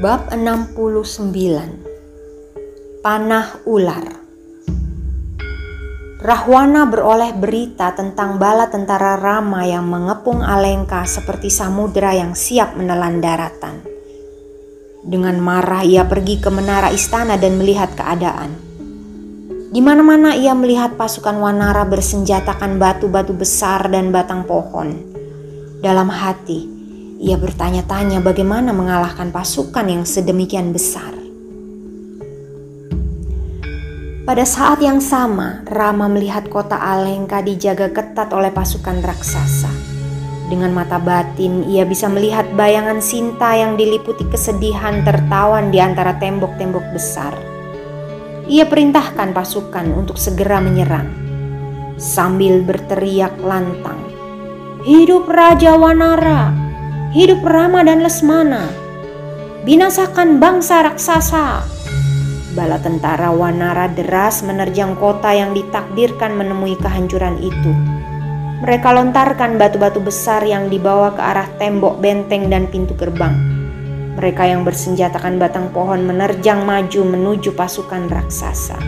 Bab 0.00 0.32
69 0.32 1.04
Panah 3.04 3.60
Ular 3.68 4.08
Rahwana 6.24 6.88
beroleh 6.88 7.36
berita 7.36 7.92
tentang 7.92 8.40
bala 8.40 8.72
tentara 8.72 9.20
Rama 9.20 9.60
yang 9.68 9.84
mengepung 9.84 10.40
Alengka 10.40 11.04
seperti 11.04 11.52
samudera 11.52 12.16
yang 12.16 12.32
siap 12.32 12.80
menelan 12.80 13.20
daratan. 13.20 13.84
Dengan 15.04 15.36
marah 15.36 15.84
ia 15.84 16.08
pergi 16.08 16.40
ke 16.40 16.48
menara 16.48 16.88
istana 16.88 17.36
dan 17.36 17.60
melihat 17.60 17.92
keadaan. 17.92 18.56
Di 19.68 19.84
mana-mana 19.84 20.32
ia 20.32 20.56
melihat 20.56 20.96
pasukan 20.96 21.36
Wanara 21.36 21.84
bersenjatakan 21.84 22.80
batu-batu 22.80 23.36
besar 23.36 23.84
dan 23.92 24.16
batang 24.16 24.48
pohon. 24.48 24.96
Dalam 25.84 26.08
hati, 26.08 26.79
ia 27.20 27.36
bertanya-tanya 27.36 28.24
bagaimana 28.24 28.72
mengalahkan 28.72 29.28
pasukan 29.28 29.84
yang 29.84 30.08
sedemikian 30.08 30.72
besar. 30.72 31.12
Pada 34.24 34.48
saat 34.48 34.80
yang 34.80 35.04
sama, 35.04 35.60
Rama 35.68 36.08
melihat 36.08 36.48
kota 36.48 36.80
Alengka 36.80 37.44
dijaga 37.44 37.92
ketat 37.92 38.32
oleh 38.32 38.48
pasukan 38.48 39.04
raksasa. 39.04 39.68
Dengan 40.48 40.72
mata 40.72 40.96
batin, 40.96 41.68
ia 41.68 41.84
bisa 41.84 42.08
melihat 42.08 42.48
bayangan 42.56 43.04
Sinta 43.04 43.52
yang 43.52 43.76
diliputi 43.76 44.24
kesedihan 44.24 45.04
tertawan 45.04 45.68
di 45.68 45.76
antara 45.76 46.16
tembok-tembok 46.16 46.94
besar. 46.96 47.36
Ia 48.48 48.64
perintahkan 48.64 49.36
pasukan 49.36 49.92
untuk 49.92 50.16
segera 50.16 50.56
menyerang. 50.62 51.10
Sambil 52.00 52.64
berteriak 52.64 53.36
lantang, 53.44 54.08
"Hidup 54.88 55.28
Raja 55.28 55.76
Wanara!" 55.76 56.69
Hidup 57.10 57.42
Rama 57.42 57.82
dan 57.82 58.06
Lesmana. 58.06 58.70
Binasakan 59.66 60.38
bangsa 60.38 60.86
raksasa. 60.86 61.66
Bala 62.54 62.78
tentara 62.78 63.34
Wanara 63.34 63.90
deras 63.90 64.46
menerjang 64.46 64.94
kota 64.94 65.34
yang 65.34 65.50
ditakdirkan 65.50 66.38
menemui 66.38 66.78
kehancuran 66.78 67.34
itu. 67.42 67.72
Mereka 68.62 68.94
lontarkan 68.94 69.58
batu-batu 69.58 69.98
besar 69.98 70.46
yang 70.46 70.70
dibawa 70.70 71.10
ke 71.10 71.22
arah 71.22 71.50
tembok 71.58 71.98
benteng 71.98 72.46
dan 72.46 72.70
pintu 72.70 72.94
gerbang. 72.94 73.34
Mereka 74.14 74.46
yang 74.46 74.62
bersenjatakan 74.62 75.40
batang 75.42 75.74
pohon 75.74 76.06
menerjang 76.06 76.62
maju 76.62 77.00
menuju 77.10 77.58
pasukan 77.58 78.06
raksasa. 78.06 78.78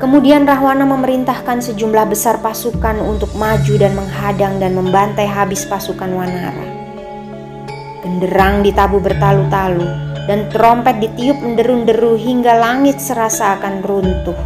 Kemudian 0.00 0.48
Rahwana 0.48 0.88
memerintahkan 0.88 1.60
sejumlah 1.60 2.08
besar 2.08 2.40
pasukan 2.40 3.04
untuk 3.04 3.36
maju 3.36 3.74
dan 3.76 3.92
menghadang 3.92 4.56
dan 4.56 4.72
membantai 4.72 5.28
habis 5.28 5.68
pasukan 5.68 6.08
Wanara. 6.16 6.64
Genderang 8.00 8.64
ditabu 8.64 8.96
bertalu-talu 8.96 9.84
dan 10.24 10.48
trompet 10.48 11.04
ditiup 11.04 11.36
menderu-deru 11.44 12.16
hingga 12.16 12.56
langit 12.56 12.96
serasa 12.96 13.60
akan 13.60 13.84
runtuh. 13.84 14.40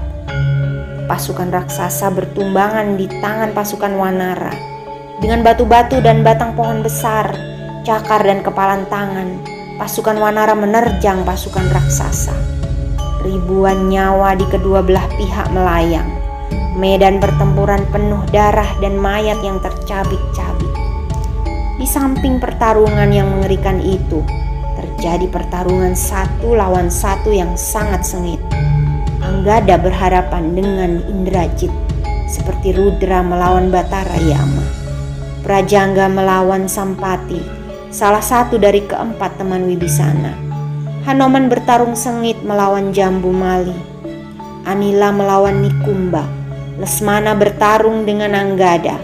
Pasukan 1.06 1.54
raksasa 1.54 2.10
bertumbangan 2.10 2.98
di 2.98 3.06
tangan 3.22 3.54
pasukan 3.54 3.94
Wanara 3.94 4.50
dengan 5.22 5.46
batu-batu 5.46 6.02
dan 6.02 6.26
batang 6.26 6.58
pohon 6.58 6.82
besar, 6.82 7.30
cakar 7.86 8.26
dan 8.26 8.42
kepalan 8.42 8.82
tangan. 8.90 9.38
Pasukan 9.78 10.18
Wanara 10.18 10.58
menerjang 10.58 11.22
pasukan 11.22 11.70
raksasa. 11.70 12.53
Ribuan 13.24 13.88
nyawa 13.88 14.36
di 14.36 14.44
kedua 14.52 14.84
belah 14.84 15.08
pihak 15.16 15.48
melayang. 15.48 16.04
Medan 16.76 17.24
pertempuran 17.24 17.80
penuh 17.88 18.20
darah 18.28 18.68
dan 18.84 19.00
mayat 19.00 19.40
yang 19.40 19.56
tercabik-cabik. 19.64 20.74
Di 21.80 21.88
samping 21.88 22.36
pertarungan 22.36 23.08
yang 23.08 23.32
mengerikan 23.32 23.80
itu, 23.80 24.20
terjadi 24.76 25.24
pertarungan 25.32 25.96
satu 25.96 26.52
lawan 26.52 26.92
satu 26.92 27.32
yang 27.32 27.56
sangat 27.56 28.04
sengit. 28.04 28.44
Anggada 29.24 29.80
berhadapan 29.80 30.52
dengan 30.52 31.00
Indrajit, 31.08 31.72
seperti 32.28 32.76
Rudra 32.76 33.24
melawan 33.24 33.72
Batara 33.72 34.20
Yama. 34.20 34.68
Prajangga 35.40 36.12
melawan 36.12 36.68
Sampati, 36.68 37.40
salah 37.88 38.20
satu 38.20 38.60
dari 38.60 38.84
keempat 38.84 39.40
teman 39.40 39.64
Wibisana. 39.64 40.43
Hanoman 41.04 41.52
bertarung 41.52 41.92
sengit 41.92 42.40
melawan 42.48 42.88
Jambu 42.96 43.28
Mali. 43.28 43.76
Anila 44.64 45.12
melawan 45.12 45.60
Nikumba. 45.60 46.24
Lesmana 46.80 47.36
bertarung 47.36 48.08
dengan 48.08 48.32
Anggada. 48.32 48.96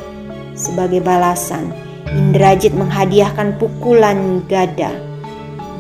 Sebagai 0.56 1.05
balasan, 1.05 1.77
Indrajit 2.09 2.72
menghadiahkan 2.72 3.61
pukulan 3.61 4.41
gada. 4.49 4.97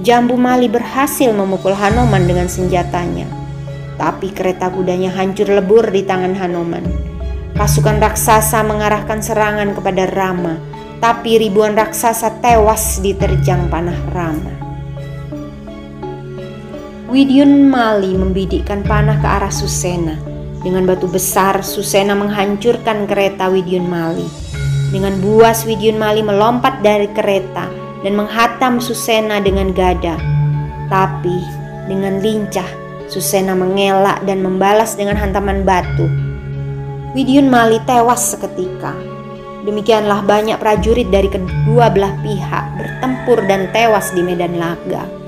Jambu 0.04 0.36
Mali 0.36 0.68
berhasil 0.68 1.32
memukul 1.32 1.72
Hanoman 1.72 2.28
dengan 2.28 2.52
senjatanya. 2.52 3.24
Tapi 3.96 4.28
kereta 4.36 4.68
kudanya 4.68 5.08
hancur 5.16 5.48
lebur 5.48 5.88
di 5.88 6.04
tangan 6.04 6.36
Hanoman. 6.36 6.84
Pasukan 7.56 7.96
raksasa 7.96 8.60
mengarahkan 8.60 9.24
serangan 9.24 9.72
kepada 9.72 10.04
Rama, 10.04 10.60
tapi 11.00 11.40
ribuan 11.40 11.72
raksasa 11.72 12.44
tewas 12.44 13.00
diterjang 13.00 13.72
panah 13.72 13.96
Rama. 14.12 14.69
Widyun 17.10 17.66
Mali 17.66 18.14
membidikkan 18.14 18.86
panah 18.86 19.18
ke 19.18 19.26
arah 19.26 19.50
Susena. 19.50 20.14
Dengan 20.62 20.86
batu 20.86 21.10
besar, 21.10 21.58
Susena 21.58 22.14
menghancurkan 22.14 23.10
kereta 23.10 23.50
Widyun 23.50 23.82
Mali. 23.82 24.30
Dengan 24.94 25.18
buas, 25.18 25.66
Widyun 25.66 25.98
Mali 25.98 26.22
melompat 26.22 26.86
dari 26.86 27.10
kereta 27.10 27.66
dan 28.06 28.14
menghatam 28.14 28.78
Susena 28.78 29.42
dengan 29.42 29.74
gada. 29.74 30.22
Tapi 30.86 31.34
dengan 31.90 32.22
lincah, 32.22 32.70
Susena 33.10 33.58
mengelak 33.58 34.22
dan 34.22 34.46
membalas 34.46 34.94
dengan 34.94 35.18
hantaman 35.18 35.66
batu. 35.66 36.06
Widyun 37.18 37.50
Mali 37.50 37.82
tewas 37.90 38.22
seketika. 38.22 38.94
Demikianlah 39.66 40.22
banyak 40.22 40.62
prajurit 40.62 41.10
dari 41.10 41.26
kedua 41.26 41.90
belah 41.90 42.14
pihak 42.22 42.64
bertempur 42.78 43.42
dan 43.50 43.66
tewas 43.74 44.14
di 44.14 44.22
medan 44.22 44.54
laga. 44.62 45.19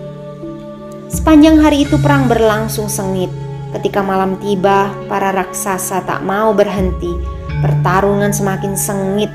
Sepanjang 1.13 1.61
hari 1.61 1.85
itu 1.85 2.01
perang 2.01 2.25
berlangsung 2.25 2.89
sengit. 2.89 3.29
Ketika 3.77 4.01
malam 4.01 4.41
tiba, 4.41 4.89
para 5.13 5.29
raksasa 5.29 6.09
tak 6.09 6.25
mau 6.25 6.57
berhenti. 6.57 7.13
Pertarungan 7.61 8.33
semakin 8.33 8.73
sengit, 8.73 9.29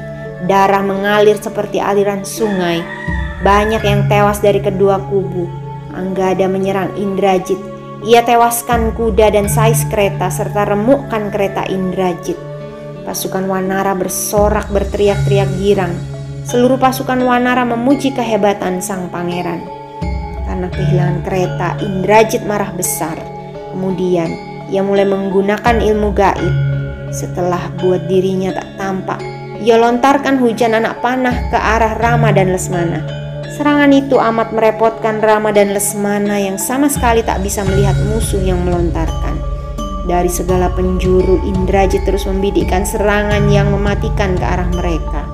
darah 0.50 0.82
mengalir 0.82 1.38
seperti 1.38 1.78
aliran 1.78 2.26
sungai. 2.26 2.82
Banyak 3.46 3.86
yang 3.86 4.10
tewas 4.10 4.42
dari 4.42 4.58
kedua 4.58 4.98
kubu. 5.06 5.46
Anggada 5.94 6.50
menyerang 6.50 6.98
Indrajit. 6.98 7.62
Ia 8.02 8.26
tewaskan 8.26 8.98
kuda 8.98 9.30
dan 9.30 9.46
sais 9.46 9.86
kereta 9.86 10.34
serta 10.34 10.74
remukkan 10.74 11.30
kereta 11.30 11.70
Indrajit. 11.70 12.42
Pasukan 13.06 13.46
Wanara 13.46 13.94
bersorak 13.94 14.66
berteriak-teriak 14.74 15.50
girang. 15.62 15.94
Seluruh 16.42 16.82
pasukan 16.82 17.22
Wanara 17.22 17.70
memuji 17.70 18.18
kehebatan 18.18 18.82
sang 18.82 19.14
pangeran 19.14 19.77
karena 20.58 20.74
kehilangan 20.74 21.20
kereta, 21.22 21.70
Indrajit 21.86 22.42
marah 22.50 22.74
besar. 22.74 23.14
Kemudian 23.78 24.34
ia 24.74 24.82
mulai 24.82 25.06
menggunakan 25.06 25.78
ilmu 25.78 26.18
gaib. 26.18 26.56
Setelah 27.14 27.70
buat 27.78 28.10
dirinya 28.10 28.58
tak 28.58 28.66
tampak, 28.82 29.22
ia 29.62 29.78
lontarkan 29.78 30.42
hujan 30.42 30.74
anak 30.74 30.98
panah 30.98 31.54
ke 31.54 31.58
arah 31.62 31.94
Rama 32.02 32.34
dan 32.34 32.50
Lesmana. 32.50 33.06
Serangan 33.54 33.94
itu 33.94 34.18
amat 34.18 34.50
merepotkan 34.50 35.22
Rama 35.22 35.54
dan 35.54 35.78
Lesmana 35.78 36.42
yang 36.42 36.58
sama 36.58 36.90
sekali 36.90 37.22
tak 37.22 37.46
bisa 37.46 37.62
melihat 37.62 37.94
musuh 38.10 38.42
yang 38.42 38.58
melontarkan. 38.66 39.38
Dari 40.10 40.32
segala 40.34 40.74
penjuru, 40.74 41.38
Indrajit 41.46 42.02
terus 42.02 42.26
membidikkan 42.26 42.82
serangan 42.82 43.46
yang 43.46 43.70
mematikan 43.70 44.34
ke 44.34 44.42
arah 44.42 44.74
mereka. 44.74 45.27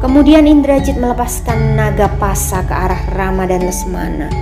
Kemudian 0.00 0.48
Indrajit 0.48 0.96
melepaskan 0.96 1.76
naga 1.76 2.08
pasa 2.16 2.64
ke 2.64 2.72
arah 2.72 3.04
Rama 3.12 3.44
dan 3.44 3.60
Lesmana. 3.68 4.32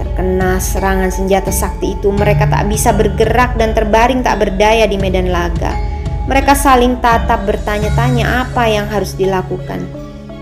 Terkena 0.00 0.56
serangan 0.56 1.12
senjata 1.12 1.52
sakti 1.52 1.92
itu, 1.92 2.08
mereka 2.08 2.48
tak 2.48 2.72
bisa 2.72 2.88
bergerak 2.96 3.52
dan 3.60 3.76
terbaring 3.76 4.24
tak 4.24 4.40
berdaya 4.40 4.88
di 4.88 4.96
medan 4.96 5.28
laga. 5.28 5.76
Mereka 6.24 6.56
saling 6.56 7.04
tatap 7.04 7.44
bertanya-tanya 7.44 8.48
apa 8.48 8.64
yang 8.64 8.88
harus 8.88 9.12
dilakukan. 9.12 9.84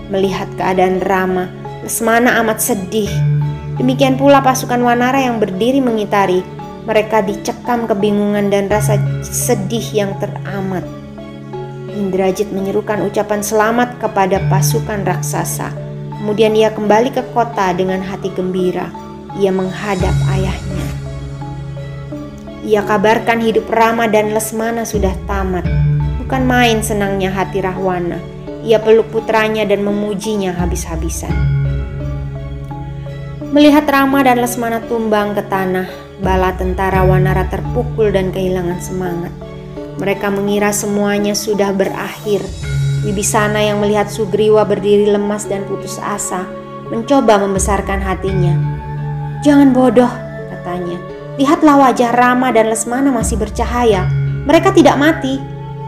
Melihat 0.07 0.47
keadaan 0.55 1.03
Rama, 1.03 1.51
Lesmana 1.83 2.39
amat 2.39 2.63
sedih. 2.63 3.11
Demikian 3.75 4.15
pula 4.15 4.39
pasukan 4.39 4.79
Wanara 4.79 5.19
yang 5.27 5.43
berdiri 5.43 5.83
mengitari. 5.83 6.39
Mereka 6.87 7.27
dicekam 7.27 7.83
kebingungan 7.83 8.47
dan 8.47 8.71
rasa 8.71 8.95
sedih 9.27 9.83
yang 9.91 10.15
teramat. 10.23 11.02
Indrajit 11.93 12.49
menyerukan 12.49 13.05
ucapan 13.05 13.45
selamat 13.45 14.01
kepada 14.01 14.41
pasukan 14.49 15.05
raksasa. 15.05 15.69
Kemudian 16.17 16.57
ia 16.57 16.73
kembali 16.73 17.13
ke 17.13 17.21
kota 17.37 17.69
dengan 17.77 18.01
hati 18.01 18.33
gembira. 18.33 18.89
Ia 19.37 19.53
menghadap 19.53 20.13
ayahnya. 20.33 20.87
Ia 22.65 22.81
kabarkan 22.81 23.43
hidup 23.43 23.69
Rama 23.69 24.09
dan 24.09 24.33
Lesmana 24.33 24.89
sudah 24.89 25.13
tamat. 25.29 25.67
Bukan 26.23 26.47
main 26.49 26.81
senangnya 26.81 27.29
hati 27.29 27.61
Rahwana. 27.61 28.17
Ia 28.65 28.79
peluk 28.81 29.11
putranya 29.13 29.67
dan 29.67 29.85
memujinya 29.85 30.55
habis-habisan. 30.55 31.35
Melihat 33.53 33.85
Rama 33.85 34.25
dan 34.25 34.41
Lesmana 34.41 34.81
tumbang 34.89 35.37
ke 35.37 35.45
tanah, 35.45 35.85
bala 36.25 36.57
tentara 36.57 37.05
Wanara 37.05 37.45
terpukul 37.53 38.09
dan 38.09 38.33
kehilangan 38.33 38.81
semangat. 38.81 39.52
Mereka 40.01 40.33
mengira 40.33 40.73
semuanya 40.73 41.37
sudah 41.37 41.69
berakhir. 41.73 42.41
Wibisana 43.03 43.59
yang 43.59 43.83
melihat 43.83 44.07
Sugriwa 44.07 44.63
berdiri 44.63 45.11
lemas 45.11 45.43
dan 45.45 45.67
putus 45.67 45.99
asa, 45.99 46.47
mencoba 46.87 47.35
membesarkan 47.41 47.99
hatinya. 47.99 48.55
Jangan 49.43 49.75
bodoh, 49.75 50.09
katanya. 50.49 50.97
Lihatlah 51.35 51.81
wajah 51.89 52.13
Rama 52.15 52.53
dan 52.53 52.69
Lesmana 52.69 53.11
masih 53.11 53.41
bercahaya. 53.41 54.07
Mereka 54.45 54.71
tidak 54.71 54.95
mati. 54.95 55.41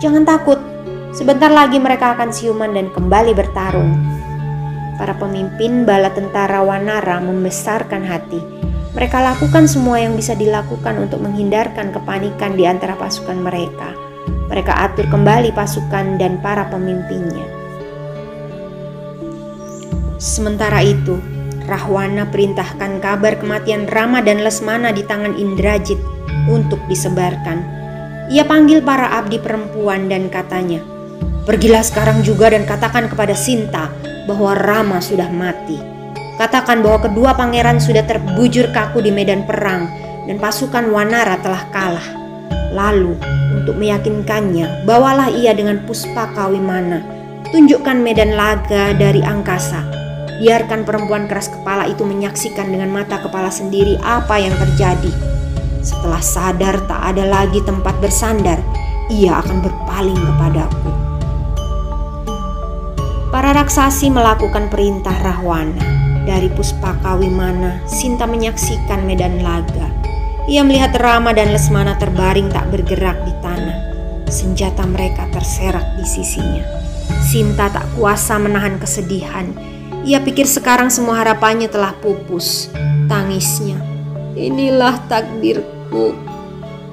Jangan 0.04 0.28
takut. 0.28 0.60
Sebentar 1.16 1.48
lagi 1.48 1.80
mereka 1.80 2.18
akan 2.18 2.36
siuman 2.36 2.76
dan 2.76 2.92
kembali 2.92 3.32
bertarung. 3.32 3.96
Para 5.00 5.16
pemimpin 5.16 5.88
bala 5.88 6.12
tentara 6.12 6.60
Wanara 6.60 7.24
membesarkan 7.24 8.04
hati. 8.04 8.65
Mereka 8.96 9.20
lakukan 9.20 9.68
semua 9.68 10.00
yang 10.00 10.16
bisa 10.16 10.40
dilakukan 10.40 10.96
untuk 10.96 11.20
menghindarkan 11.20 11.92
kepanikan 11.92 12.56
di 12.56 12.64
antara 12.64 12.96
pasukan 12.96 13.36
mereka. 13.36 13.92
Mereka 14.48 14.72
atur 14.72 15.12
kembali 15.12 15.52
pasukan 15.52 16.16
dan 16.16 16.40
para 16.40 16.64
pemimpinnya. 16.72 17.44
Sementara 20.16 20.80
itu, 20.80 21.20
Rahwana 21.68 22.32
perintahkan 22.32 23.04
kabar 23.04 23.36
kematian 23.36 23.84
Rama 23.92 24.24
dan 24.24 24.40
Lesmana 24.48 24.96
di 24.96 25.04
tangan 25.04 25.36
Indrajit 25.36 26.00
untuk 26.48 26.80
disebarkan. 26.88 27.60
Ia 28.32 28.48
panggil 28.48 28.80
para 28.80 29.20
abdi 29.20 29.44
perempuan 29.44 30.08
dan 30.08 30.32
katanya, 30.32 30.80
Pergilah 31.46 31.86
sekarang 31.86 32.26
juga 32.26 32.50
dan 32.50 32.66
katakan 32.66 33.06
kepada 33.06 33.38
Sinta 33.38 33.94
bahwa 34.26 34.58
Rama 34.58 34.98
sudah 34.98 35.30
mati. 35.30 35.95
Katakan 36.36 36.84
bahwa 36.84 37.08
kedua 37.08 37.32
pangeran 37.36 37.80
sudah 37.80 38.04
terbujur 38.04 38.72
kaku 38.76 39.00
di 39.00 39.12
medan 39.12 39.48
perang 39.48 39.88
dan 40.28 40.36
pasukan 40.36 40.92
Wanara 40.92 41.40
telah 41.40 41.64
kalah. 41.72 42.08
Lalu, 42.76 43.16
untuk 43.56 43.80
meyakinkannya, 43.80 44.84
bawalah 44.84 45.32
ia 45.32 45.56
dengan 45.56 45.80
puspa 45.88 46.28
kawimana. 46.36 47.00
Tunjukkan 47.56 48.04
medan 48.04 48.36
laga 48.36 48.92
dari 48.92 49.24
angkasa 49.24 49.96
Biarkan 50.36 50.84
perempuan 50.84 51.32
keras 51.32 51.48
kepala 51.48 51.88
itu 51.88 52.04
menyaksikan 52.04 52.68
dengan 52.68 52.92
mata 52.92 53.24
kepala 53.24 53.48
sendiri 53.48 53.96
apa 54.04 54.36
yang 54.36 54.52
terjadi. 54.60 55.12
Setelah 55.80 56.20
sadar 56.20 56.76
tak 56.92 57.16
ada 57.16 57.24
lagi 57.24 57.64
tempat 57.64 57.96
bersandar, 58.04 58.60
ia 59.08 59.40
akan 59.40 59.64
berpaling 59.64 60.20
kepadaku. 60.20 60.90
Para 63.32 63.56
raksasi 63.56 64.12
melakukan 64.12 64.68
perintah 64.68 65.16
Rahwana. 65.24 66.05
Dari 66.26 66.50
Puspaka 66.50 67.16
Wimana, 67.16 67.86
Sinta 67.86 68.26
menyaksikan 68.26 69.06
medan 69.06 69.46
laga. 69.46 69.88
Ia 70.50 70.66
melihat 70.66 70.98
Rama 70.98 71.34
dan 71.34 71.54
Lesmana 71.54 71.98
terbaring 72.02 72.50
tak 72.50 72.70
bergerak 72.74 73.18
di 73.26 73.34
tanah. 73.46 73.78
Senjata 74.30 74.86
mereka 74.90 75.30
terserak 75.30 75.86
di 75.98 76.06
sisinya. 76.06 76.66
Sinta 77.22 77.70
tak 77.70 77.86
kuasa 77.94 78.42
menahan 78.42 78.82
kesedihan 78.82 79.54
ia 80.06 80.22
pikir 80.22 80.46
sekarang 80.46 80.94
semua 80.94 81.18
harapannya 81.18 81.66
telah 81.66 81.90
pupus. 81.98 82.70
Tangisnya. 83.10 83.82
Inilah 84.38 85.02
takdirku. 85.10 86.14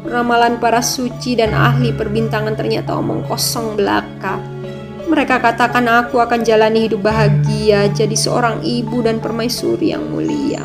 Ramalan 0.08 0.56
para 0.56 0.80
suci 0.80 1.36
dan 1.36 1.52
ahli 1.52 1.92
perbintangan 1.92 2.56
ternyata 2.56 2.96
omong 2.96 3.28
kosong 3.28 3.76
belaka. 3.76 4.40
Mereka 5.12 5.44
katakan 5.44 5.84
aku 5.92 6.24
akan 6.24 6.40
jalani 6.40 6.88
hidup 6.88 7.04
bahagia 7.04 7.92
jadi 7.92 8.16
seorang 8.16 8.64
ibu 8.64 9.04
dan 9.04 9.20
permaisuri 9.20 9.92
yang 9.92 10.08
mulia. 10.08 10.64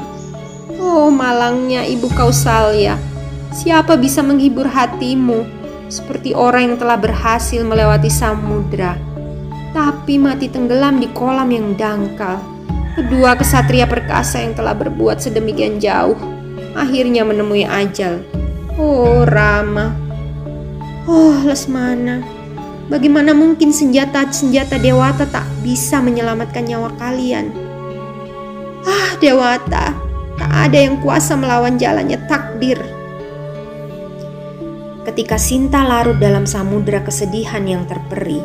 Oh 0.79 1.11
malangnya 1.11 1.83
ibu 1.83 2.07
Kausalya, 2.15 2.95
siapa 3.51 3.99
bisa 3.99 4.23
menghibur 4.23 4.71
hatimu 4.71 5.43
seperti 5.91 6.31
orang 6.31 6.71
yang 6.71 6.77
telah 6.79 6.95
berhasil 6.95 7.59
melewati 7.59 8.07
samudra 8.07 8.95
tapi 9.75 10.15
mati 10.17 10.47
tenggelam 10.47 10.97
di 10.97 11.11
kolam 11.11 11.51
yang 11.51 11.75
dangkal. 11.75 12.39
Kedua 12.97 13.37
kesatria 13.37 13.85
perkasa 13.85 14.41
yang 14.41 14.57
telah 14.57 14.73
berbuat 14.73 15.21
sedemikian 15.21 15.77
jauh 15.77 16.17
akhirnya 16.73 17.21
menemui 17.21 17.61
ajal. 17.61 18.23
Oh 18.73 19.21
Rama, 19.21 19.93
oh 21.05 21.37
Lesmana, 21.45 22.25
bagaimana 22.87 23.31
mungkin 23.35 23.71
senjata-senjata 23.71 24.79
Dewata 24.81 25.27
tak 25.27 25.47
bisa 25.63 25.99
menyelamatkan 26.03 26.65
nyawa 26.67 26.91
kalian? 26.99 27.51
Ah 28.87 29.15
Dewata, 29.19 29.95
tak 30.39 30.51
ada 30.51 30.77
yang 30.79 30.99
kuasa 31.03 31.35
melawan 31.35 31.75
jalannya 31.75 32.19
takdir. 32.27 32.79
Ketika 35.07 35.39
Sinta 35.39 35.87
larut 35.87 36.19
dalam 36.19 36.43
samudera 36.43 36.99
kesedihan 36.99 37.63
yang 37.63 37.87
terperi, 37.87 38.43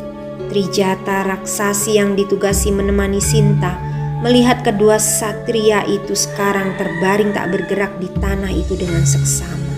Trijata 0.53 1.25
raksasi 1.25 1.97
yang 1.97 2.13
ditugasi 2.13 2.71
menemani 2.71 3.19
Sinta 3.19 3.79
melihat 4.23 4.63
kedua 4.63 5.03
satria 5.03 5.83
itu 5.91 6.15
sekarang 6.15 6.79
terbaring 6.79 7.35
tak 7.35 7.51
bergerak 7.51 7.99
di 7.99 8.07
tanah 8.23 8.53
itu 8.55 8.79
dengan 8.79 9.03
seksama. 9.03 9.75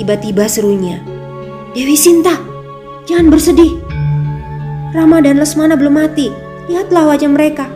Tiba-tiba 0.00 0.48
serunya, 0.48 1.04
Dewi 1.76 1.92
Sinta, 1.92 2.49
jangan 3.10 3.26
bersedih. 3.26 3.74
Rama 4.94 5.18
dan 5.18 5.42
Lesmana 5.42 5.74
belum 5.74 5.98
mati. 5.98 6.30
Lihatlah 6.70 7.10
wajah 7.10 7.26
mereka. 7.26 7.66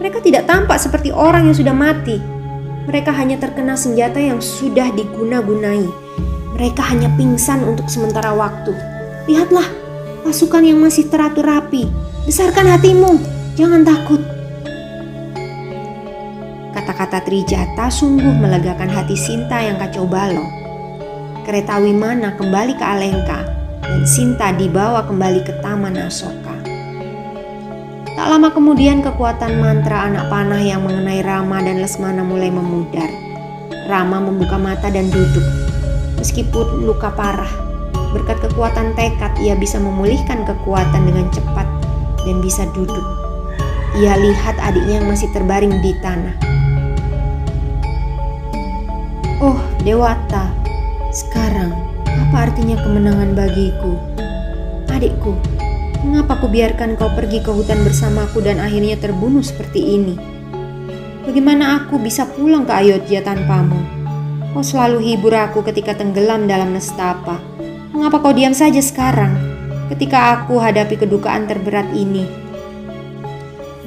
Mereka 0.00 0.24
tidak 0.24 0.48
tampak 0.48 0.80
seperti 0.80 1.12
orang 1.12 1.52
yang 1.52 1.56
sudah 1.56 1.76
mati. 1.76 2.16
Mereka 2.88 3.12
hanya 3.12 3.36
terkena 3.36 3.76
senjata 3.76 4.16
yang 4.16 4.40
sudah 4.40 4.88
diguna-gunai. 4.96 5.84
Mereka 6.56 6.80
hanya 6.88 7.12
pingsan 7.20 7.60
untuk 7.68 7.92
sementara 7.92 8.32
waktu. 8.32 8.72
Lihatlah, 9.28 9.68
pasukan 10.24 10.64
yang 10.64 10.80
masih 10.80 11.12
teratur 11.12 11.44
rapi. 11.44 11.84
Besarkan 12.24 12.72
hatimu, 12.72 13.20
jangan 13.60 13.84
takut. 13.84 14.24
Kata-kata 16.72 17.20
Trijata 17.20 17.92
sungguh 17.92 18.32
melegakan 18.40 18.88
hati 18.88 19.12
Sinta 19.12 19.60
yang 19.60 19.76
kacau 19.76 20.08
balau. 20.08 20.44
Kereta 21.44 21.76
Wimana 21.80 22.36
kembali 22.36 22.76
ke 22.80 22.84
Alengka 22.84 23.59
Sinta 24.06 24.54
dibawa 24.54 25.02
kembali 25.06 25.42
ke 25.42 25.58
Taman 25.58 25.98
Asoka. 25.98 26.54
Tak 28.14 28.26
lama 28.26 28.54
kemudian 28.54 29.02
kekuatan 29.02 29.58
mantra 29.58 30.06
anak 30.06 30.30
panah 30.30 30.62
yang 30.62 30.86
mengenai 30.86 31.22
Rama 31.26 31.58
dan 31.62 31.82
Lesmana 31.82 32.22
mulai 32.22 32.54
memudar. 32.54 33.10
Rama 33.90 34.22
membuka 34.22 34.60
mata 34.60 34.90
dan 34.90 35.10
duduk. 35.10 35.46
Meskipun 36.20 36.86
luka 36.86 37.10
parah, 37.16 37.70
Berkat 38.10 38.42
kekuatan 38.42 38.98
tekad, 38.98 39.30
ia 39.38 39.54
bisa 39.54 39.78
memulihkan 39.78 40.42
kekuatan 40.42 41.06
dengan 41.06 41.30
cepat 41.30 41.66
dan 42.26 42.42
bisa 42.42 42.66
duduk. 42.74 43.06
Ia 44.02 44.18
lihat 44.18 44.58
adiknya 44.58 44.98
yang 44.98 45.06
masih 45.06 45.30
terbaring 45.30 45.78
di 45.78 45.94
tanah. 46.02 46.34
Oh, 49.38 49.62
Dewata, 49.86 50.50
sekarang 51.14 51.79
apa 52.30 52.46
artinya 52.46 52.78
kemenangan 52.78 53.34
bagiku? 53.34 53.98
Adikku, 54.86 55.34
mengapa 56.06 56.38
ku 56.38 56.46
biarkan 56.46 56.94
kau 56.94 57.10
pergi 57.10 57.42
ke 57.42 57.50
hutan 57.50 57.82
bersamaku 57.82 58.38
dan 58.38 58.62
akhirnya 58.62 58.94
terbunuh 59.02 59.42
seperti 59.42 59.98
ini? 59.98 60.14
Bagaimana 61.26 61.82
aku 61.82 61.98
bisa 61.98 62.30
pulang 62.30 62.62
ke 62.62 62.70
Ayodhya 62.70 63.26
tanpamu? 63.26 63.82
Kau 64.54 64.62
selalu 64.62 65.10
hibur 65.10 65.34
aku 65.34 65.66
ketika 65.66 65.98
tenggelam 65.98 66.46
dalam 66.46 66.70
nestapa 66.70 67.42
Mengapa 67.90 68.22
kau 68.22 68.30
diam 68.30 68.54
saja 68.54 68.78
sekarang 68.78 69.34
ketika 69.90 70.38
aku 70.38 70.62
hadapi 70.62 71.02
kedukaan 71.02 71.50
terberat 71.50 71.90
ini? 71.98 72.30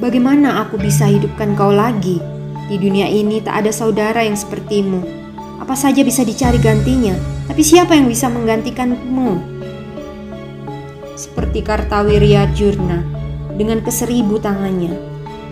Bagaimana 0.04 0.68
aku 0.68 0.76
bisa 0.76 1.08
hidupkan 1.08 1.56
kau 1.56 1.72
lagi? 1.72 2.20
Di 2.68 2.76
dunia 2.76 3.08
ini 3.08 3.40
tak 3.40 3.64
ada 3.64 3.72
saudara 3.72 4.20
yang 4.20 4.36
sepertimu. 4.36 5.23
Apa 5.64 5.72
saja 5.72 6.04
bisa 6.04 6.20
dicari 6.20 6.60
gantinya, 6.60 7.16
tapi 7.48 7.64
siapa 7.64 7.96
yang 7.96 8.04
bisa 8.04 8.28
menggantikanmu? 8.28 9.54
seperti 11.14 11.62
Kartawirya 11.62 12.50
Jurna 12.52 13.00
dengan 13.54 13.80
keseribu 13.80 14.42
tangannya. 14.42 14.92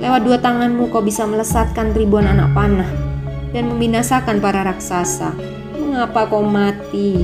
Lewat 0.02 0.26
dua 0.26 0.38
tanganmu 0.42 0.90
kau 0.90 1.00
bisa 1.00 1.22
melesatkan 1.24 1.94
ribuan 1.94 2.26
anak 2.26 2.50
panah 2.52 2.90
dan 3.54 3.70
membinasakan 3.70 4.42
para 4.42 4.66
raksasa. 4.66 5.30
Mengapa 5.78 6.26
kau 6.26 6.42
mati? 6.42 7.22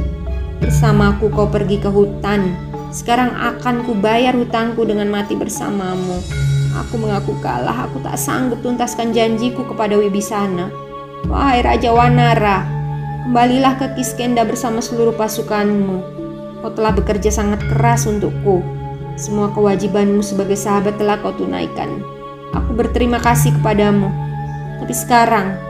Bersamaku 0.62 1.30
kau 1.34 1.50
pergi 1.50 1.82
ke 1.82 1.90
hutan. 1.90 2.54
Sekarang 2.94 3.34
akan 3.34 3.84
kubayar 3.84 4.32
hutangku 4.32 4.86
dengan 4.86 5.10
mati 5.10 5.34
bersamamu. 5.34 6.22
Aku 6.86 6.94
mengaku 7.00 7.34
kalah, 7.42 7.90
aku 7.90 7.98
tak 8.06 8.16
sanggup 8.16 8.62
tuntaskan 8.62 9.10
janjiku 9.10 9.66
kepada 9.66 9.98
Wibisana. 9.98 10.70
Wahai 11.26 11.66
Raja 11.66 11.90
Wanara, 11.90 12.62
kembalilah 13.28 13.76
ke 13.76 13.92
Kiskenda 13.92 14.40
bersama 14.48 14.80
seluruh 14.80 15.12
pasukanmu. 15.12 16.00
Kau 16.64 16.72
telah 16.72 16.96
bekerja 16.96 17.28
sangat 17.28 17.60
keras 17.60 18.08
untukku. 18.08 18.64
Semua 19.20 19.52
kewajibanmu 19.52 20.24
sebagai 20.24 20.56
sahabat 20.56 20.96
telah 20.96 21.20
kau 21.20 21.36
tunaikan. 21.36 22.00
Aku 22.56 22.72
berterima 22.72 23.20
kasih 23.20 23.52
kepadamu. 23.60 24.08
Tapi 24.80 24.94
sekarang, 24.96 25.60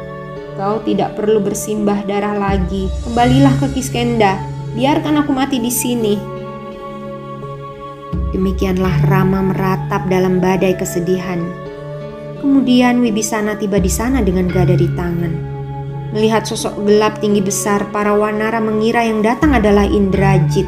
kau 0.55 0.79
tidak 0.87 1.19
perlu 1.19 1.43
bersimbah 1.43 2.07
darah 2.07 2.39
lagi. 2.39 2.87
Kembalilah 3.03 3.59
ke 3.59 3.75
Kiskenda. 3.75 4.39
Biarkan 4.79 5.19
aku 5.27 5.35
mati 5.35 5.59
di 5.59 5.75
sini. 5.75 6.15
Demikianlah 8.31 9.03
Rama 9.11 9.43
meratap 9.51 10.07
dalam 10.07 10.39
badai 10.39 10.79
kesedihan. 10.79 11.43
Kemudian 12.39 13.03
Wibisana 13.03 13.59
tiba 13.59 13.83
di 13.83 13.91
sana 13.91 14.23
dengan 14.23 14.47
gada 14.47 14.79
di 14.79 14.87
tangan. 14.95 15.58
Melihat 16.09 16.49
sosok 16.49 16.89
gelap 16.89 17.21
tinggi 17.21 17.45
besar, 17.45 17.93
para 17.93 18.17
wanara 18.17 18.65
mengira 18.65 19.05
yang 19.05 19.21
datang 19.21 19.53
adalah 19.53 19.85
Indrajit. 19.85 20.65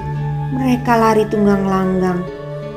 Mereka 0.52 0.92
lari 1.00 1.24
tunggang 1.32 1.64
langgang. 1.64 2.20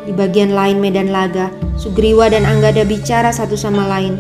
Di 0.07 0.15
bagian 0.15 0.55
lain 0.55 0.79
medan 0.79 1.11
laga, 1.11 1.51
Sugriwa 1.75 2.31
dan 2.31 2.47
Anggada 2.47 2.87
bicara 2.87 3.35
satu 3.35 3.59
sama 3.59 3.83
lain. 3.87 4.15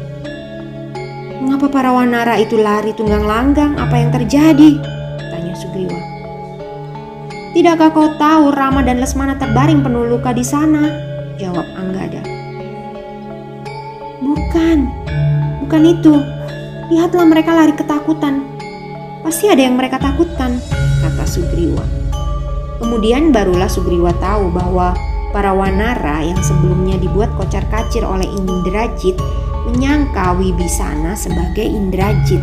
Mengapa 1.39 1.71
para 1.71 1.91
wanara 1.95 2.35
itu 2.39 2.59
lari 2.59 2.91
tunggang 2.95 3.23
langgang? 3.23 3.79
Apa 3.79 3.95
yang 3.95 4.11
terjadi? 4.11 4.79
Tanya 5.31 5.55
Sugriwa. 5.55 5.99
Tidakkah 7.55 7.95
kau 7.95 8.11
tahu 8.19 8.51
Rama 8.51 8.83
dan 8.83 8.99
Lesmana 8.99 9.39
terbaring 9.39 9.79
penuh 9.79 10.03
luka 10.07 10.35
di 10.35 10.43
sana? 10.43 10.87
Jawab 11.39 11.67
Anggada. 11.79 12.23
Bukan, 14.19 14.77
bukan 15.63 15.83
itu. 15.83 16.32
Lihatlah 16.93 17.25
mereka 17.25 17.57
lari 17.57 17.73
ketakutan. 17.73 18.45
Pasti 19.25 19.49
ada 19.49 19.65
yang 19.65 19.73
mereka 19.73 19.97
takutkan, 19.97 20.61
kata 21.01 21.25
Sugriwa. 21.25 21.81
Kemudian 22.77 23.33
barulah 23.33 23.65
Sugriwa 23.65 24.13
tahu 24.21 24.53
bahwa 24.53 24.93
Para 25.33 25.49
wanara 25.49 26.21
yang 26.21 26.37
sebelumnya 26.45 27.01
dibuat 27.01 27.33
kocar 27.33 27.65
kacir 27.73 28.05
oleh 28.05 28.29
Indrajit 28.29 29.17
menyangka 29.65 30.37
Wibisana 30.37 31.17
sebagai 31.17 31.65
Indrajit. 31.65 32.37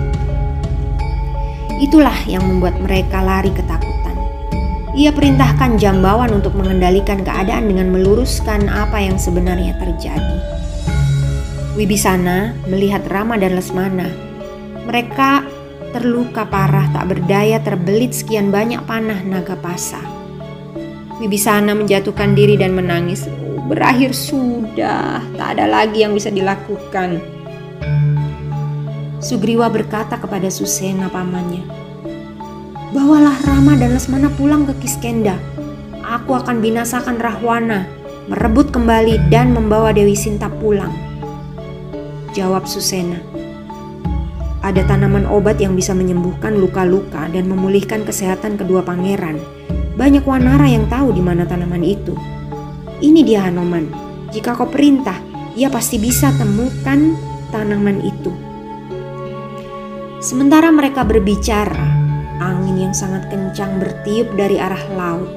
Itulah 1.78 2.26
yang 2.26 2.42
membuat 2.42 2.82
mereka 2.82 3.22
lari 3.22 3.54
ketakutan. 3.54 4.18
Ia 4.98 5.14
perintahkan 5.14 5.78
Jambawan 5.78 6.34
untuk 6.34 6.58
mengendalikan 6.58 7.22
keadaan 7.22 7.70
dengan 7.70 7.94
meluruskan 7.94 8.66
apa 8.66 8.98
yang 8.98 9.22
sebenarnya 9.22 9.78
terjadi. 9.78 10.38
Wibisana 11.78 12.58
melihat 12.66 13.06
Rama 13.06 13.38
dan 13.38 13.54
Lesmana. 13.54 14.29
Mereka 14.90 15.46
terluka 15.94 16.42
parah 16.50 16.90
tak 16.90 17.14
berdaya 17.14 17.62
terbelit 17.62 18.10
sekian 18.10 18.50
banyak 18.50 18.82
panah 18.90 19.22
naga 19.22 19.54
pasa. 19.54 20.02
Wibisana 21.22 21.78
menjatuhkan 21.78 22.34
diri 22.34 22.58
dan 22.58 22.74
menangis. 22.74 23.30
berakhir 23.70 24.10
sudah, 24.10 25.22
tak 25.38 25.54
ada 25.54 25.70
lagi 25.70 26.02
yang 26.02 26.10
bisa 26.10 26.26
dilakukan. 26.26 27.22
Sugriwa 29.22 29.70
berkata 29.70 30.18
kepada 30.18 30.50
Susena 30.50 31.06
pamannya, 31.06 31.62
Bawalah 32.90 33.38
Rama 33.46 33.78
dan 33.78 33.94
Lesmana 33.94 34.26
pulang 34.34 34.66
ke 34.66 34.74
Kiskenda. 34.82 35.38
Aku 36.02 36.34
akan 36.34 36.58
binasakan 36.58 37.22
Rahwana, 37.22 37.86
merebut 38.26 38.74
kembali 38.74 39.30
dan 39.30 39.54
membawa 39.54 39.94
Dewi 39.94 40.18
Sinta 40.18 40.50
pulang. 40.50 40.90
Jawab 42.34 42.66
Susena, 42.66 43.22
ada 44.60 44.84
tanaman 44.84 45.24
obat 45.24 45.60
yang 45.60 45.72
bisa 45.72 45.96
menyembuhkan 45.96 46.56
luka-luka 46.56 47.28
dan 47.32 47.48
memulihkan 47.48 48.04
kesehatan 48.04 48.60
kedua 48.60 48.84
pangeran 48.84 49.40
banyak 50.00 50.24
wanara 50.24 50.64
yang 50.64 50.88
tahu 50.88 51.12
di 51.12 51.20
mana 51.20 51.44
tanaman 51.44 51.84
itu. 51.84 52.16
Ini 53.04 53.20
dia 53.20 53.44
Hanoman. 53.44 53.84
Jika 54.32 54.56
kau 54.56 54.64
perintah, 54.64 55.20
ia 55.52 55.68
pasti 55.68 56.00
bisa 56.00 56.32
temukan 56.40 57.20
tanaman 57.52 58.00
itu. 58.00 58.32
Sementara 60.24 60.72
mereka 60.72 61.04
berbicara, 61.04 61.84
angin 62.40 62.88
yang 62.88 62.94
sangat 62.96 63.28
kencang 63.28 63.76
bertiup 63.76 64.32
dari 64.40 64.56
arah 64.56 64.84
laut. 64.96 65.28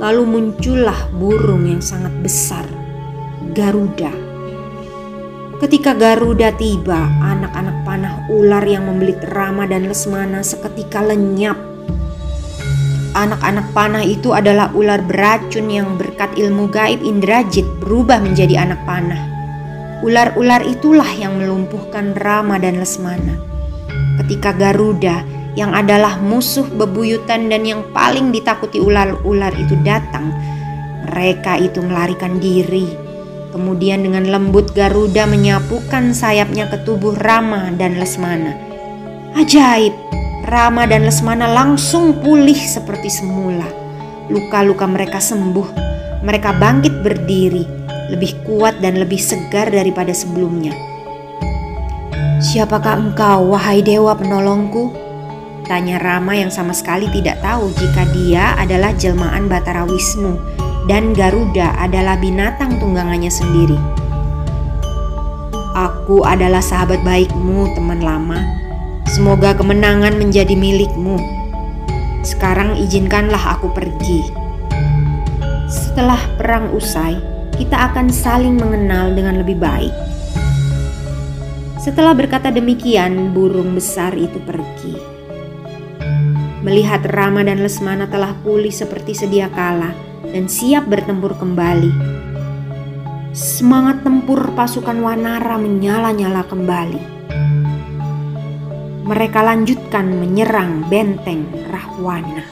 Lalu 0.00 0.24
muncullah 0.24 1.12
burung 1.12 1.68
yang 1.68 1.84
sangat 1.84 2.16
besar, 2.24 2.64
Garuda. 3.52 4.21
Ketika 5.62 5.94
Garuda 5.94 6.50
tiba, 6.58 7.06
anak-anak 7.22 7.86
panah 7.86 8.26
ular 8.26 8.66
yang 8.66 8.90
membelit 8.90 9.22
Rama 9.30 9.62
dan 9.62 9.86
Lesmana 9.86 10.42
seketika 10.42 10.98
lenyap 10.98 11.54
anak-anak 13.12 13.66
panah 13.76 14.04
itu 14.04 14.32
adalah 14.32 14.72
ular 14.72 15.04
beracun 15.04 15.68
yang 15.68 16.00
berkat 16.00 16.32
ilmu 16.36 16.68
gaib 16.72 17.04
Indrajit 17.04 17.64
berubah 17.80 18.18
menjadi 18.18 18.64
anak 18.64 18.80
panah. 18.88 19.20
Ular-ular 20.02 20.66
itulah 20.66 21.06
yang 21.14 21.38
melumpuhkan 21.38 22.16
Rama 22.18 22.58
dan 22.58 22.82
Lesmana. 22.82 23.38
Ketika 24.18 24.50
Garuda 24.56 25.22
yang 25.54 25.76
adalah 25.76 26.18
musuh 26.18 26.66
bebuyutan 26.66 27.52
dan 27.52 27.62
yang 27.62 27.86
paling 27.92 28.32
ditakuti 28.32 28.82
ular-ular 28.82 29.52
itu 29.54 29.78
datang, 29.84 30.32
mereka 31.06 31.60
itu 31.60 31.78
melarikan 31.84 32.40
diri. 32.40 33.01
Kemudian 33.52 34.00
dengan 34.00 34.24
lembut 34.32 34.72
Garuda 34.72 35.28
menyapukan 35.28 36.16
sayapnya 36.16 36.72
ke 36.72 36.88
tubuh 36.88 37.12
Rama 37.12 37.68
dan 37.76 38.00
Lesmana. 38.00 38.56
Ajaib, 39.36 39.92
Rama 40.48 40.88
dan 40.88 41.04
Lesmana 41.04 41.52
langsung 41.52 42.16
pulih 42.24 42.56
seperti 42.56 43.12
semula. 43.12 43.68
Luka-luka 44.32 44.88
mereka 44.88 45.20
sembuh, 45.20 45.68
mereka 46.24 46.56
bangkit 46.56 47.04
berdiri, 47.04 47.68
lebih 48.08 48.40
kuat 48.48 48.80
dan 48.80 48.96
lebih 48.96 49.20
segar 49.20 49.68
daripada 49.68 50.16
sebelumnya. 50.16 50.72
Siapakah 52.40 53.04
engkau, 53.04 53.52
wahai 53.52 53.84
dewa 53.84 54.16
penolongku? 54.16 54.96
Tanya 55.68 56.00
Rama 56.00 56.32
yang 56.32 56.48
sama 56.48 56.72
sekali 56.72 57.04
tidak 57.12 57.44
tahu 57.44 57.68
jika 57.76 58.08
dia 58.16 58.56
adalah 58.56 58.96
jelmaan 58.96 59.44
Batara 59.44 59.84
Wisnu 59.84 60.61
dan 60.90 61.14
Garuda 61.14 61.78
adalah 61.78 62.18
binatang 62.18 62.78
tunggangannya 62.82 63.30
sendiri. 63.30 63.78
Aku 65.72 66.26
adalah 66.26 66.60
sahabat 66.60 67.00
baikmu, 67.00 67.72
teman 67.72 68.04
lama, 68.04 68.62
Semoga 69.12 69.52
kemenangan 69.52 70.16
menjadi 70.16 70.56
milikmu. 70.56 71.20
Sekarang 72.24 72.80
izinkanlah 72.80 73.60
aku 73.60 73.68
pergi. 73.68 74.24
Setelah 75.68 76.16
perang 76.40 76.72
usai, 76.72 77.20
kita 77.60 77.92
akan 77.92 78.08
saling 78.08 78.56
mengenal 78.56 79.12
dengan 79.12 79.44
lebih 79.44 79.60
baik. 79.60 79.92
Setelah 81.76 82.16
berkata 82.16 82.48
demikian, 82.48 83.36
burung 83.36 83.76
besar 83.76 84.16
itu 84.16 84.40
pergi. 84.40 84.96
Melihat 86.64 87.04
Rama 87.04 87.44
dan 87.44 87.60
Lesmana 87.60 88.08
telah 88.08 88.32
pulih 88.40 88.72
seperti 88.72 89.12
sedia 89.12 89.52
kala 89.52 89.92
dan 90.32 90.48
siap 90.48 90.88
bertempur 90.88 91.36
kembali. 91.36 91.92
Semangat 93.36 94.00
tempur 94.00 94.52
pasukan 94.56 94.98
Wanara 95.04 95.60
menyala-nyala 95.60 96.44
kembali 96.48 97.22
mereka 99.02 99.44
lanjutkan 99.44 100.08
menyerang 100.08 100.88
benteng 100.88 101.44
Rahwana. 101.68 102.48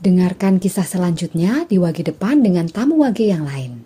Dengarkan 0.00 0.56
kisah 0.56 0.88
selanjutnya 0.88 1.68
di 1.68 1.76
wagi 1.76 2.00
depan 2.00 2.40
dengan 2.40 2.72
tamu 2.72 3.04
wagi 3.04 3.28
yang 3.28 3.44
lain. 3.44 3.83